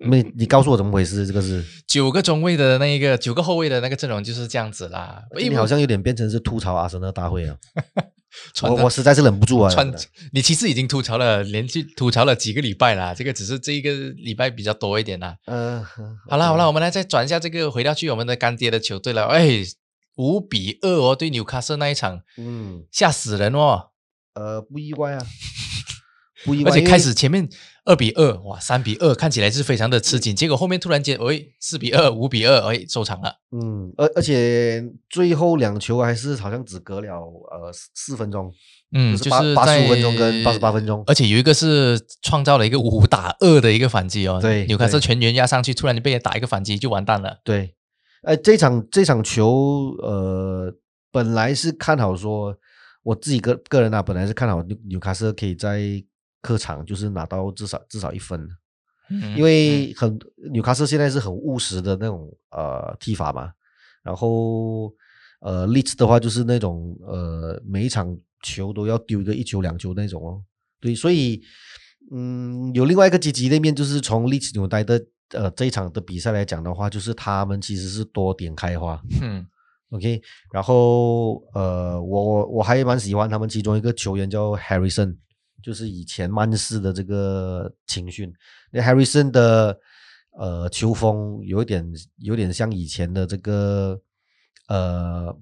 [0.00, 1.24] 没你告诉我怎么回事？
[1.24, 5.22] 这个是 九个中卫的那一个九个后卫的那个阵容就是这样子啦。
[5.38, 7.56] 你好像有点变成是吐槽阿森纳大会啊！
[8.62, 9.70] 我我实在是忍不住啊！
[9.70, 9.92] 穿
[10.32, 13.14] 你其实已经吐槽了，连续吐槽了几个礼拜啦。
[13.14, 15.36] 这个只是这一个礼拜比较多一点啦。
[15.46, 15.84] 嗯，
[16.28, 19.26] 好啦好啦，我们来再转一下这个，回到去我们的干爹的球队了。
[19.26, 19.62] 哎，
[20.16, 23.90] 五比二哦，对纽卡斯那一场，嗯，吓死人哦。
[24.34, 25.26] 呃，不意外啊，
[26.44, 26.70] 不意外。
[26.72, 27.48] 而且开始前面
[27.86, 30.36] 二比二，哇，三比二，看起来是非常的吃紧。
[30.36, 33.36] 结果后面突然间，哎，四比二，五比二，哎，收场了。
[33.52, 38.52] 嗯，而而且最后两球还是好像只隔了呃四分钟，
[38.92, 41.02] 嗯，就是八十五分钟跟八十八分钟。
[41.06, 44.38] 而且有一个是创造了一个五打二的一个反击哦。
[44.42, 47.38] 对，纽卡斯全员压上去，突然就被人打一个反击就完蛋了。
[47.42, 47.74] 对，
[48.22, 50.74] 哎，这场这场球，呃，
[51.10, 52.56] 本来是看好说。
[53.04, 55.80] 我自己个个人啊，本来是看好纽纽卡斯可以在
[56.46, 58.48] 客场就是拿到至少至少一分，
[59.36, 60.18] 因为很
[60.52, 63.50] 纽卡斯现在是很务实的那种呃踢法嘛，
[64.02, 64.92] 然后
[65.40, 70.40] 呃利兹的话就是那种呃每一场球都要丢一个一球两球那种哦，
[70.80, 71.42] 对，所以
[72.12, 79.02] 嗯有另外一个积极的一面就是从利兹纽带的呃这一场的比赛来讲的话，就是他们其实是多点开花。
[79.20, 79.44] 嗯
[79.90, 80.20] OK，
[80.52, 85.16] 然后呃，我我我还蛮喜欢他们其中一个球员叫 Harrison，
[85.66, 88.32] 就是以前曼市的这个青训。
[88.70, 89.76] 那 Harrison 的
[90.38, 91.84] 呃球风有点
[92.18, 94.00] 有点像以前的这个
[94.68, 95.36] 呃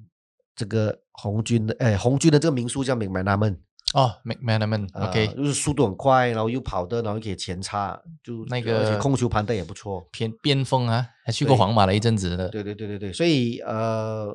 [0.57, 3.59] 这个红军的哎红军的这个名宿叫 McManaman。
[3.93, 12.49] 哦，McManaman，OK，就是速度很快，然后又跑的，然后可以前插，就那个而且控球盘带也不错，偏边锋啊，还去过皇马了一阵子的。
[12.49, 14.35] 对对对对对，所以呃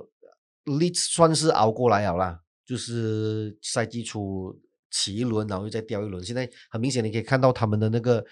[0.66, 4.56] ，Leeds 算是熬过来了啦，就是赛季初
[4.92, 8.26] 起一轮，然后又再掉一轮，现在很明显你可以看到他们的那个。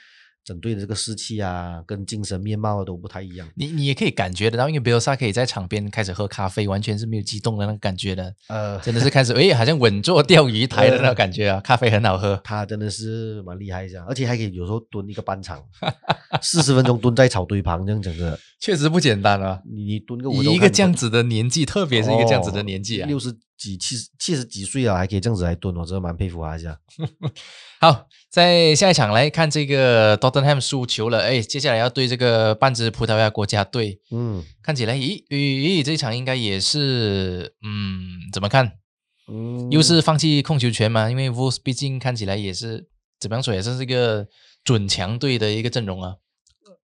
[0.46, 3.46] 整队的这个士气啊，跟精神面貌都不太一样。
[3.58, 8.34] 你你也可以感觉得到，因为比尔萨可以在场边开始喝咖啡，完全是没有激动的那个感觉的。
[8.48, 11.60] 呃，真的是开始，哎，好像稳坐钓鱼 台的那种感觉啊。
[11.60, 15.62] 咖啡很好喝，他真的是蛮厉害一下，而且还可以有时候蹲一个半场，
[16.42, 19.62] 四十分钟蹲在草堆旁这样整个，确实不简单啊。
[19.70, 26.80] 你你蹲个一个这样子的年纪，特别是一个这样子的年纪啊，六十几、七十、七十几岁了，还可以这样子来蹲，我真的蛮佩服他一下。
[27.82, 38.74] 好，在下一场来看这个 Tottenham 输球了，哎，接下来要对这个半支葡萄牙国家队，嗯，看起来，咦咦，这一场应该也是，嗯，怎么看？
[39.30, 41.10] 嗯，又是放弃控球权嘛？
[41.10, 42.88] 因为 Wolves 毕竟看起来也是
[43.20, 44.28] 怎么样说，也是这个
[44.64, 46.16] 准强队的一个阵容啊。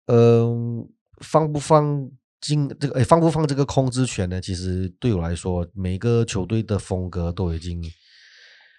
[0.07, 0.89] 嗯，
[1.21, 2.11] 放不放
[2.43, 3.01] 进这个？
[3.01, 4.39] 哎，放不放这个控制权呢？
[4.39, 7.83] 其实对我来说，每个球队的风格都已经，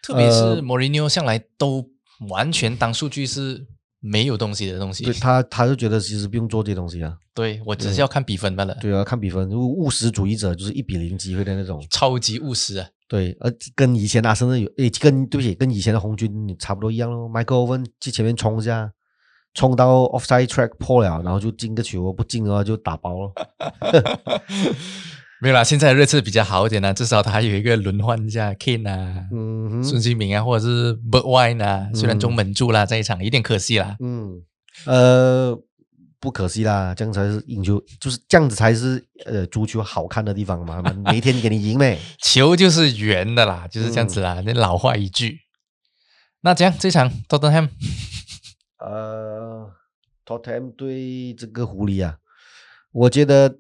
[0.04, 1.90] 特别是 Mourinho 向来都。
[2.30, 3.66] 完全当数据是
[4.00, 7.18] 没有东西的东西，对他，他就觉得其实不用做这些东西啊。
[7.34, 8.78] 对我只是要看比分罢了。
[8.80, 12.88] 对啊，看比分，务务实主义者就是一比零机会的那种，超级务实啊。
[13.10, 17.28] 对，呃，跟以前阿森纳有，诶，跟对不起，跟以前的红军差不多一样咯。
[17.28, 18.90] Michael Owen 去前面冲一下，
[19.54, 23.32] 冲到 offside track 破了，然后就进个球，不进的话就打包了。
[25.42, 29.26] 没有啦，现在的热刺比较好一点啦，至少他还有一个轮换一下 Kane 啊，
[29.84, 33.98] 孙兴民啊，或者是 Bird Wine 啊，虽然中门柱啦这一场有点可惜啦。
[34.00, 34.42] 嗯，
[34.86, 35.60] 呃，
[36.22, 42.00] 不可惜啦，这样才是赢球，就是这样子才是呃足球好看的地方嘛，每天给你赢呗。
[42.24, 45.40] 球就是圆的啦，就是这样子啦，那老话一句。
[46.40, 47.68] 那这样这场 Tottenham，
[48.84, 49.72] 呃
[50.26, 52.18] ，Tottenham 对这个狐狸啊，
[52.92, 53.58] 我觉得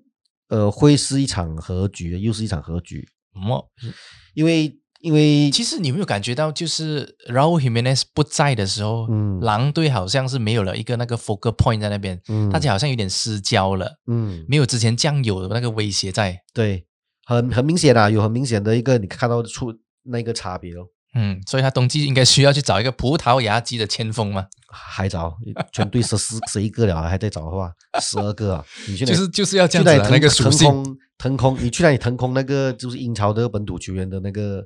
[0.49, 3.07] 呃会是一场和局，又是一场和局。
[3.33, 3.71] 么？
[4.33, 16.41] 因为因为其实你有没有感觉到，就是 Raul Jimenez 不在的时候，嗯狼队好像是没有了一个那个 focal point 在那边，嗯大家好像有点失焦了，嗯没有之前酱油的那个威胁在。
[16.53, 16.86] 对，
[17.25, 20.88] 很很明显啊，有很明显的一个你看到出那个差别哦。
[21.15, 25.38] 嗯，所以他冬季应该需要去找一个葡萄牙籍的前锋嘛，还找
[25.71, 27.71] 全队十四 十一个了，还在找的话，
[28.02, 28.65] 十二个啊！
[28.88, 30.67] 你去哪就是就是要这样子啊那个属性。
[30.67, 34.65] 腾空腾空，你去哪里腾空那个就是英超的本土球员的那个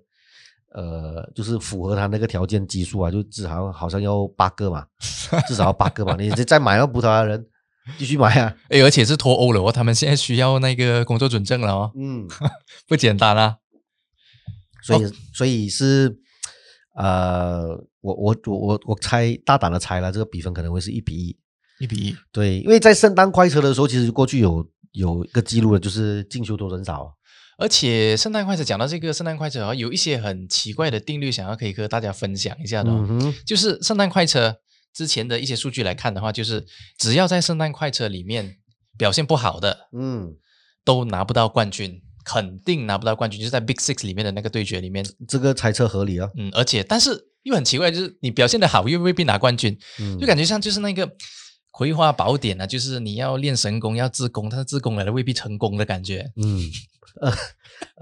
[0.73, 4.85] 呃，就是符合他那个条件基数啊，就至少好像要八个嘛，
[5.47, 6.15] 至少要八个嘛。
[6.17, 7.45] 你再再买个葡萄牙人，
[7.97, 8.55] 继续买啊。
[8.69, 12.25] 哎，而且是脱欧了哦，他们现在需要那个工作准证了哦，嗯，
[12.87, 13.57] 不简单啊。
[14.83, 16.17] 所以所以是
[16.97, 17.69] 呃，
[18.01, 21.37] 我我我我我猜大胆的猜了，这个比分可能会是一比一。
[21.79, 27.13] 一比一，对，因为在圣诞快车的时候，其实过去有有一个记录的，就是进球多人少。
[27.59, 33.05] 而且圣诞快车讲到这个圣诞快车啊，有一些很奇怪的定律，想要可以和大家分享一下的、哦。
[33.07, 34.57] 嗯哼，就是圣诞快车
[34.91, 36.65] 之前的一些数据来看的话，就是
[36.97, 38.57] 只要在圣诞快车里面
[38.97, 40.35] 表现不好的，嗯，
[40.83, 46.29] 都拿不到冠军，肯定拿不到冠军，就是在 Big Six 里面的那个对决里面，这个猜测合理啊。
[46.35, 51.09] 嗯，而且但是又很奇怪，就是你表现的好又未必拿冠军，嗯就感觉像就是那个。
[51.69, 56.25] 葵花宝典啊，就是你要练神功，要自宫，但是自宫来了未必成功的感觉。
[56.35, 56.59] 嗯，
[57.21, 57.31] 呃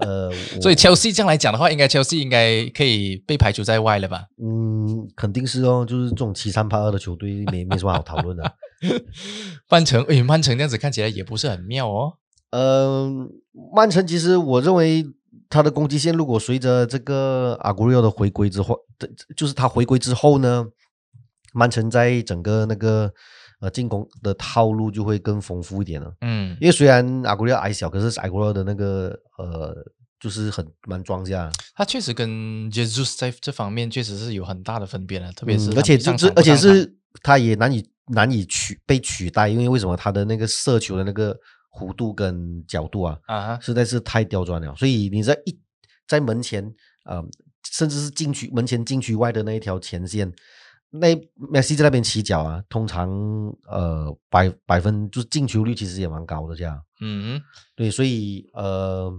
[0.00, 4.24] 呃，所以 Chelsea 这样来讲的话，应该 Chelsea 应该可以被排除在外了吧？
[4.42, 8.50] 嗯，肯定是哦，就是这种七三八二的球队没没什么好讨论的。
[9.68, 12.14] 曼城，诶，曼城这样子看起来也不是很妙哦。
[12.50, 13.28] 嗯，
[13.74, 15.04] 曼城其实我认为
[15.48, 20.64] 他的攻击线如果随着这个阿古利奥的回归之后，的就是他回归之后呢，
[21.52, 23.12] 曼城在整个那个
[23.60, 26.12] 呃进攻的套路就会更丰富一点了。
[26.20, 29.74] 嗯，因为虽然阿古利奥矮小，可是阿古利奥的那个呃，
[30.18, 32.28] 就是很蛮庄稼，他确实跟
[32.70, 41.36] Jesus 在这方面确实是有很大的分别的，特别是嗯而且上这这而且是他也难以难以取被取代，因为为什么他的那个射球的那个
[41.76, 45.58] 弧度跟角度啊，啊，实在是太刁钻了，所以你在一
[46.08, 46.64] 在门前
[47.04, 47.22] 呃，
[47.70, 50.32] 甚至是禁区门前禁区外的那一条前线。
[50.90, 53.10] 那梅西在那边起脚啊，通常
[53.68, 56.80] 呃百百分就是进球率其实也蛮高的，这样。
[57.00, 57.42] 嗯，
[57.74, 59.12] 对，所以呃，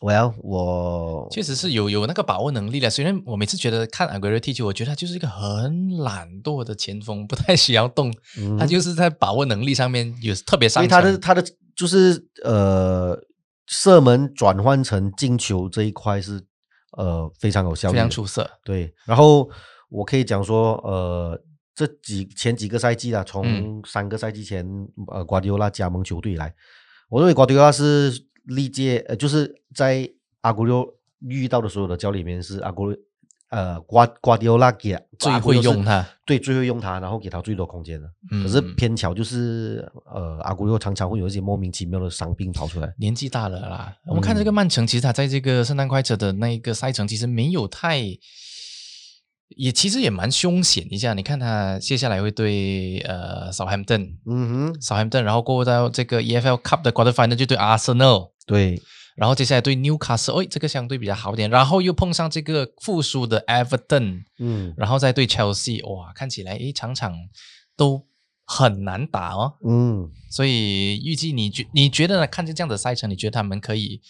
[0.00, 2.90] 我要我确实是有有那个把握能力的。
[2.90, 11.44] 虽然我每次觉得看 u e r 踢球，我觉得他就是一个很懒惰的前锋，不太需要动，嗯他就是在把握能力上面有特别上所以他的他的
[11.76, 13.16] 就是呃
[13.66, 16.42] 射门转换成进球这一块是
[16.96, 18.50] 呃非常有效率非，常出色。
[18.64, 18.92] 对。
[19.06, 19.48] 然后
[19.88, 21.40] 我可以讲说，呃，
[21.74, 24.66] 这几前几个赛季啦，嗯从三个赛季前
[25.12, 26.52] 呃瓜迪奥拉加盟球队以来，
[27.08, 28.12] 我认为瓜迪奥拉是
[28.44, 30.08] 历届呃就是在
[30.40, 30.86] 阿古六
[31.20, 32.94] 遇到的所有的教练里面是阿古
[33.48, 38.10] 呃瓜瓜迪奥拉给最会用他，对，最会用他，然后给他最多空间的。
[38.30, 42.92] 嗯可是偏巧就是呃，阿古六常常会有一些莫名其妙的伤病跑出来。
[42.98, 43.94] 年纪大了啦。
[44.06, 48.00] 我们看这个曼城，其实他在这个圣诞快车的那一个赛程，其实没有太，
[49.56, 51.14] 也其实也蛮凶险一下。
[51.14, 54.16] 你看他接下来会对呃 Southampton。
[54.26, 58.80] 嗯哼，Southampton，然后过后到这个 EFL Cup 的 Quarter Final 就对 Arsenal，对，
[59.16, 67.14] 然后接下来对 Newcastle，哎，这个相对比较好点，然后又碰上这个复苏的 Everton，嗯然后再对 Chelsea，哇，看起来诶场场
[67.76, 68.06] 都
[68.44, 69.54] 很难打哦。
[69.66, 72.26] 嗯，所以预计你觉你觉得呢？
[72.26, 74.00] 看见这样的赛程，你觉得他们可以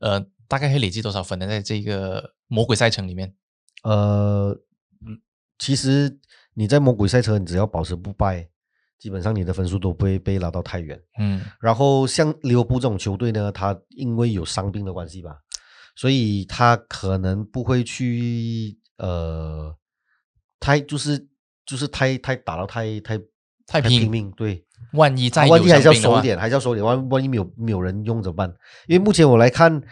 [0.00, 1.46] 呃大概会累积多少分呢？
[1.46, 3.34] 在这个魔鬼赛程里面，
[3.82, 4.58] 呃，嗯
[5.58, 6.18] 其实
[6.54, 8.48] 你在魔鬼赛车，你只要保持不败，
[8.98, 11.00] 基本上你的分数都不会被拉到太远。
[11.18, 15.36] 嗯然后像利物浦这种球队呢，他因为有伤病的关系吧，
[15.96, 19.74] 所以他可能不会去呃，
[20.60, 21.26] 太就是
[21.66, 23.18] 就是太太打到太太
[23.66, 28.48] 太拼拼命，对，万一再有万一还是要收一点，还是要收一点，万万一没有没有人用怎么办？
[28.86, 29.82] 因为目前我来看，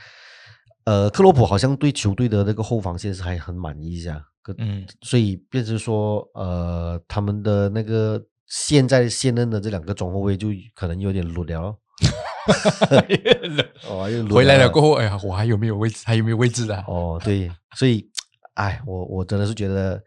[0.85, 11.79] 呃，克洛普好像对球队的那个后防线是还很满意一下，可嗯所以变成说，呃，他们的那个现在现任的这两个中后卫就可能有点弱了咯。
[13.88, 16.03] 哦，又回来了过后，哎呀，我还有没有位置？
[16.05, 16.85] 还有没有位置啊？
[16.88, 18.11] 哦，对，所以，
[18.55, 20.03] 哎，我我真的是觉得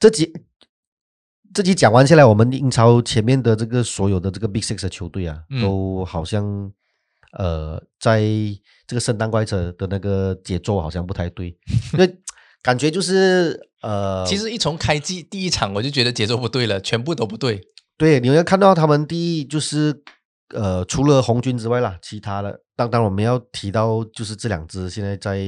[0.00, 0.32] 这几
[1.52, 6.72] 这集讲完下来，我们英超前面的这个所有的这个 Big Six 的球队啊，都好像
[7.38, 8.22] 呃，在
[8.86, 11.48] 这个圣诞怪车的那个节奏好像不太对，
[11.94, 12.18] 因为
[12.62, 17.60] 感觉就是呃，其实一从开机第一场我就觉得节奏不对了，全部都不对。
[17.96, 20.02] 对，你要看到他们第一就是
[20.54, 25.38] 呃，除了红军之外啦，其他的当当然我们要提到就是这两支现在在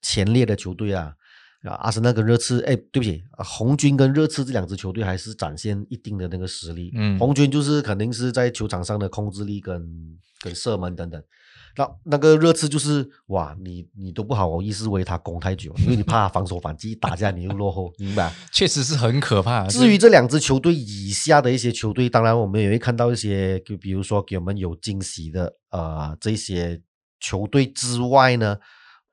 [0.00, 1.14] 前列的球队啊。
[1.62, 6.90] 啊，阿森纳跟热刺，哎，对不起，红军跟热刺这两支球队还是展现一定的那个实力。
[6.96, 9.80] 嗯，红军就是肯定是在球场上的控制力跟
[10.42, 11.22] 跟射门等等。
[11.74, 18.30] 那那个热刺就是哇，你你都不好意思为他攻太久，因为你怕防守反击打架你又落后，明白？
[18.52, 19.66] 确实是很可怕。
[19.68, 26.82] 至于这两支球队以下的一些球队，当然我们也会看到一些，就比如说给我们有惊喜的呃这些
[27.18, 28.58] 球队之外呢。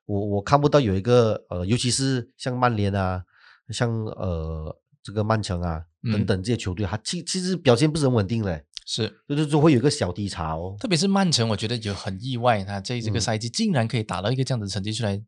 [0.06, 3.24] 我我看不到有一个呃，尤其是像曼联啊，
[3.70, 10.76] 像呃这个曼城啊等等这些球队，它其其实表现不是很稳定嘞，是，就是就会有一个小低潮。
[10.80, 15.22] 特别是曼城，我觉得就很意外，他这这个赛季竟然可以打到一个这样的成绩出来。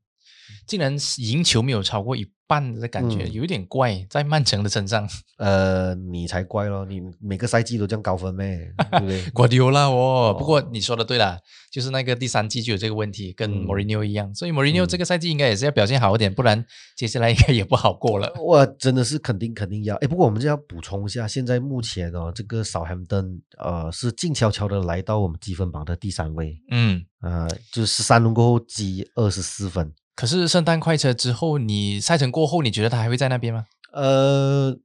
[0.68, 5.08] 竟然赢球没有超过一半的感觉，有一点怪，在曼城的身上。
[5.38, 8.72] 呃，你才怪咯，你每个赛季都这样高分咩？
[8.92, 9.30] 对不对？
[9.32, 11.40] 瓜迪奥拉哦，不过你说的对啦，
[11.72, 16.64] 就是那个第三季就有这个问题，跟莫里尼奥一样，所以莫里尼奥这个赛季应该也是要表现好一点，不然
[16.96, 18.32] 接下来应该也不好过了。
[18.44, 19.96] 哇，真的是肯定肯定要。
[19.96, 26.62] 哎，不过我们就要补充一下，现在目前哦，这个少汉登呃是静悄悄的来到我们积分榜的第三位。
[26.70, 29.92] 嗯，呃，就是十三轮过后积二十四分。
[30.16, 33.66] 可是圣诞快车之后，你赛程过后，你觉得他还会在那边吗？
[33.94, 34.78] 呃，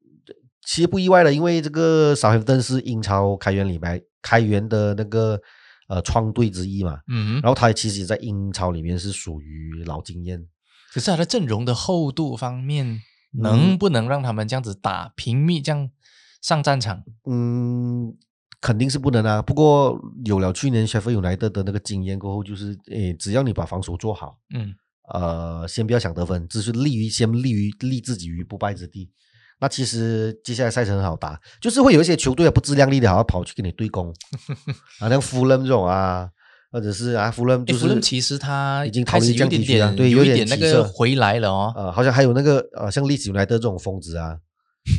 [0.65, 5.39] 其实不意外的，因为这个少黑顿是英超开源里面开源的那个
[5.89, 7.01] 呃创队之一嘛。
[7.09, 7.35] 嗯。
[7.35, 10.47] 然后他其实也在英超里面是属于老经验。
[10.93, 13.03] 可是他的阵容的厚度方面，
[13.33, 15.91] 能不能让他们这样子打平密这样
[16.41, 17.03] 上战场？
[17.29, 18.17] 嗯，
[18.61, 19.43] 肯定是不能啊。
[19.43, 24.75] 不过有了去年 Sheffield United 的那个经验过后，就是诶，只要你把防守做好，嗯。
[25.13, 29.11] 呃，先不要想得分，只是立于先立于立自己于不败之地。
[29.59, 34.13] 那其实接下来赛程很好打，就是会有一些球队不自量力的，好像跑去跟你对攻，
[35.01, 36.29] 啊，像弗勒这种啊，
[36.71, 41.73] 或者是啊，弗勒就是，其实他已经考虑降级区了，对，有一点那个回来了哦。
[41.75, 44.37] 呃，好像还有那个呃，像利兹来的这种疯子啊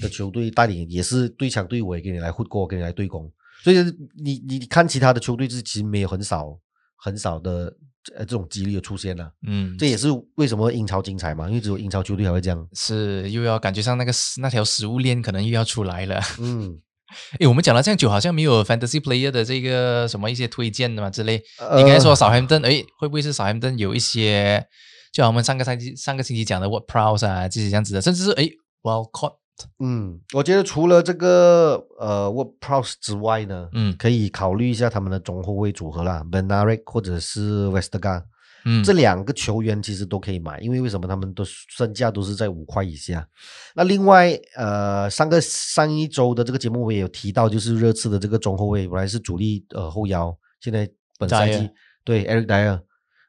[0.02, 3.32] 的球队带领，也是对强对尾，给你来混过，给你来对攻。
[3.64, 3.78] 所以
[4.24, 6.58] 你你看其他的球队是其实没有很少
[6.96, 7.76] 很少的。
[8.16, 12.68] 呃，这种几率出现了，嗯，这也是为什么英超精彩嘛，因为只有英超球队才会这样。
[12.74, 16.22] 是，又要感觉上那个那条食物链可能又要出来了。
[16.40, 16.80] 嗯，
[17.40, 21.42] 哎，我们讲了这样久，好像没有 fantasy player 的这个什么一些推荐的嘛之类。
[21.76, 24.66] 你刚才说少汉顿，哎，会不会是少汉顿有一些，
[25.12, 28.50] 就像我们上个赛季、上个星期讲的 What Prowse 啊这些这样子的，甚至是哎
[28.84, 29.38] ，Well caught。
[29.80, 38.24] 嗯，我觉得除了这个呃 w o r d Prowse 之外呢，嗯，可以考虑一下他们的中后卫组合啦 b e n a r i k 或者是 Westergaard，
[38.66, 43.28] 嗯，这两个球员其实都可以买，因为为什么他们都身价都是在五块以下。
[43.74, 50.88] 那另外呃，上个上一周的这个节目我也有提到，就是热刺的这个中后卫本来是主力呃后腰，现在
[51.18, 51.70] 本赛季
[52.04, 52.82] 对 Eric Dyer，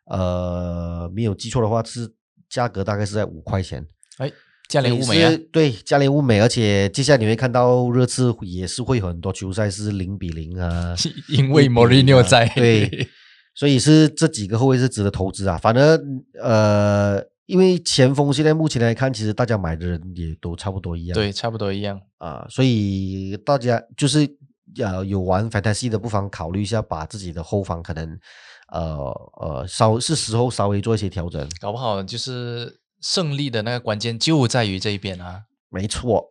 [0.05, 2.13] 呃，没有记错的话是
[2.51, 3.87] 价格大概是在五块钱，
[4.19, 4.31] 哎。
[4.69, 10.95] 加联物美啊，对，加联物美，而且接下来你会看到热刺也是会很多球赛是零比零啊，
[11.29, 13.09] 因为莫里尼奥在，对，
[13.57, 15.57] 所以是这几个后卫是值得投资啊。
[15.57, 21.99] 反正呃，因为前锋现在目前来看，其实大家买的人也都差不多一样，对，差不多一样。
[22.19, 24.29] 啊，所以大家就是
[24.75, 28.07] 要有玩 fantasy 的，不妨考虑一下，把自己的后防可能
[28.71, 28.99] 呃
[29.41, 32.78] 呃稍是时候稍微做一些调整，搞不好就是。
[33.01, 36.31] 胜利的那个关键就在于这一边啊，没错。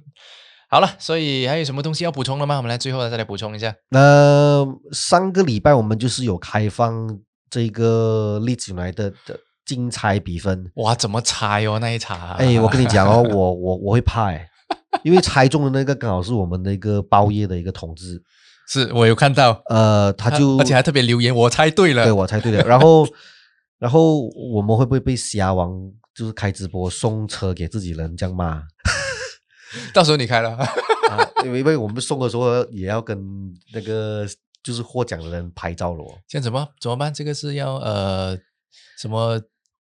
[0.70, 2.56] 好了，所以还有什么东西要补充的吗？
[2.58, 3.74] 我们来最后再来补充一下。
[3.88, 10.70] 那上个礼拜我们就是有开放这个例子来的的竞猜比分。
[10.74, 11.78] 哇，怎么猜哦？
[11.78, 12.34] 那一场？
[12.34, 14.46] 哎，我跟你讲哦， 我我我会怕哎，
[15.02, 18.22] 因为猜中的那个刚好是我们的一个包夜的一个同志。
[18.70, 23.06] 是我有看到，呃，他就而且还特别留言，我猜对了，对我猜对了，然后。
[23.78, 25.72] 然后我们会不会被虾王
[26.14, 28.62] 就是开直播送车给自己人这样骂？
[29.92, 30.58] 到时候你开了，
[31.44, 33.18] 因为因为我们送的时候也要跟
[33.72, 34.26] 那个
[34.62, 36.04] 就是获奖的人拍照了。
[36.26, 37.12] 现在怎么怎么办？
[37.12, 38.36] 这个是要呃
[38.98, 39.40] 什么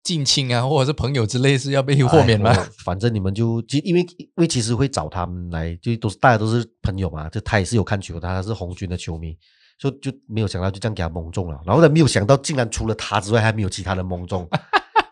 [0.04, 2.52] 近亲啊，或者是朋友之类是要被豁免吗？
[2.84, 9.36] 反正你们就其因为因为其实会找他们来，就都是大家都是朋友嘛，就他也是有看球，他是红军的球迷。
[9.82, 14.48] 就就没有想到就这样给他蒙中了，然后呢，没有想到竟然除了他之外还没有其他人蒙中。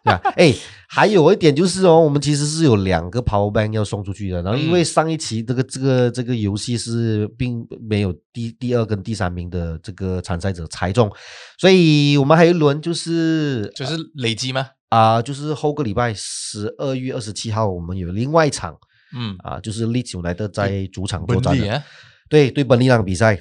[0.02, 0.54] 对啊，哎，
[0.88, 4.40] 还有一点就是哦，我们其实是有两个 Power Bank 要送出去的。
[4.40, 11.12] 然后因为上一期这个这个这个游戏是并没有第第二跟第三名的这个参赛者猜中，
[11.58, 14.68] 所以我们还有一轮就是就是累积吗？
[14.88, 18.74] 啊，就是后个礼拜十二月二十七号，我们有另外一场，
[19.14, 21.82] 嗯啊，就是利兹来的在主场作战的，
[22.30, 23.38] 对对，本利朗比赛。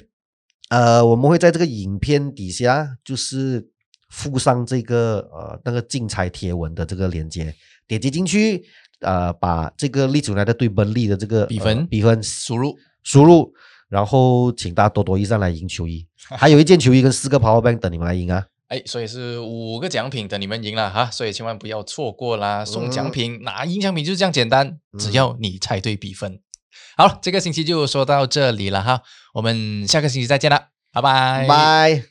[0.70, 3.68] 呃，我们会在这个影片底下就是。
[4.12, 7.54] 附上这个呃那个竞猜贴文的这个链接，
[7.86, 8.60] 点击进去，
[9.02, 13.52] 呃，把这个立足来的对本利的这个比分比分输入输入，
[13.88, 16.04] 然后请大家多多益善来赢球衣，
[16.36, 18.44] 还有一件球衣跟四个 Power Bank 等你们来赢啊！
[18.66, 22.64] 哎，所以是五个奖品等你们赢了哈，所以千万不要错过啦！
[22.64, 26.40] 送奖品拿赢奖品就是这样简单，只要你猜对比分。
[27.00, 29.00] 好，这个星期就说到这里了哈，
[29.32, 32.09] 我们下个星期再见了，拜拜拜。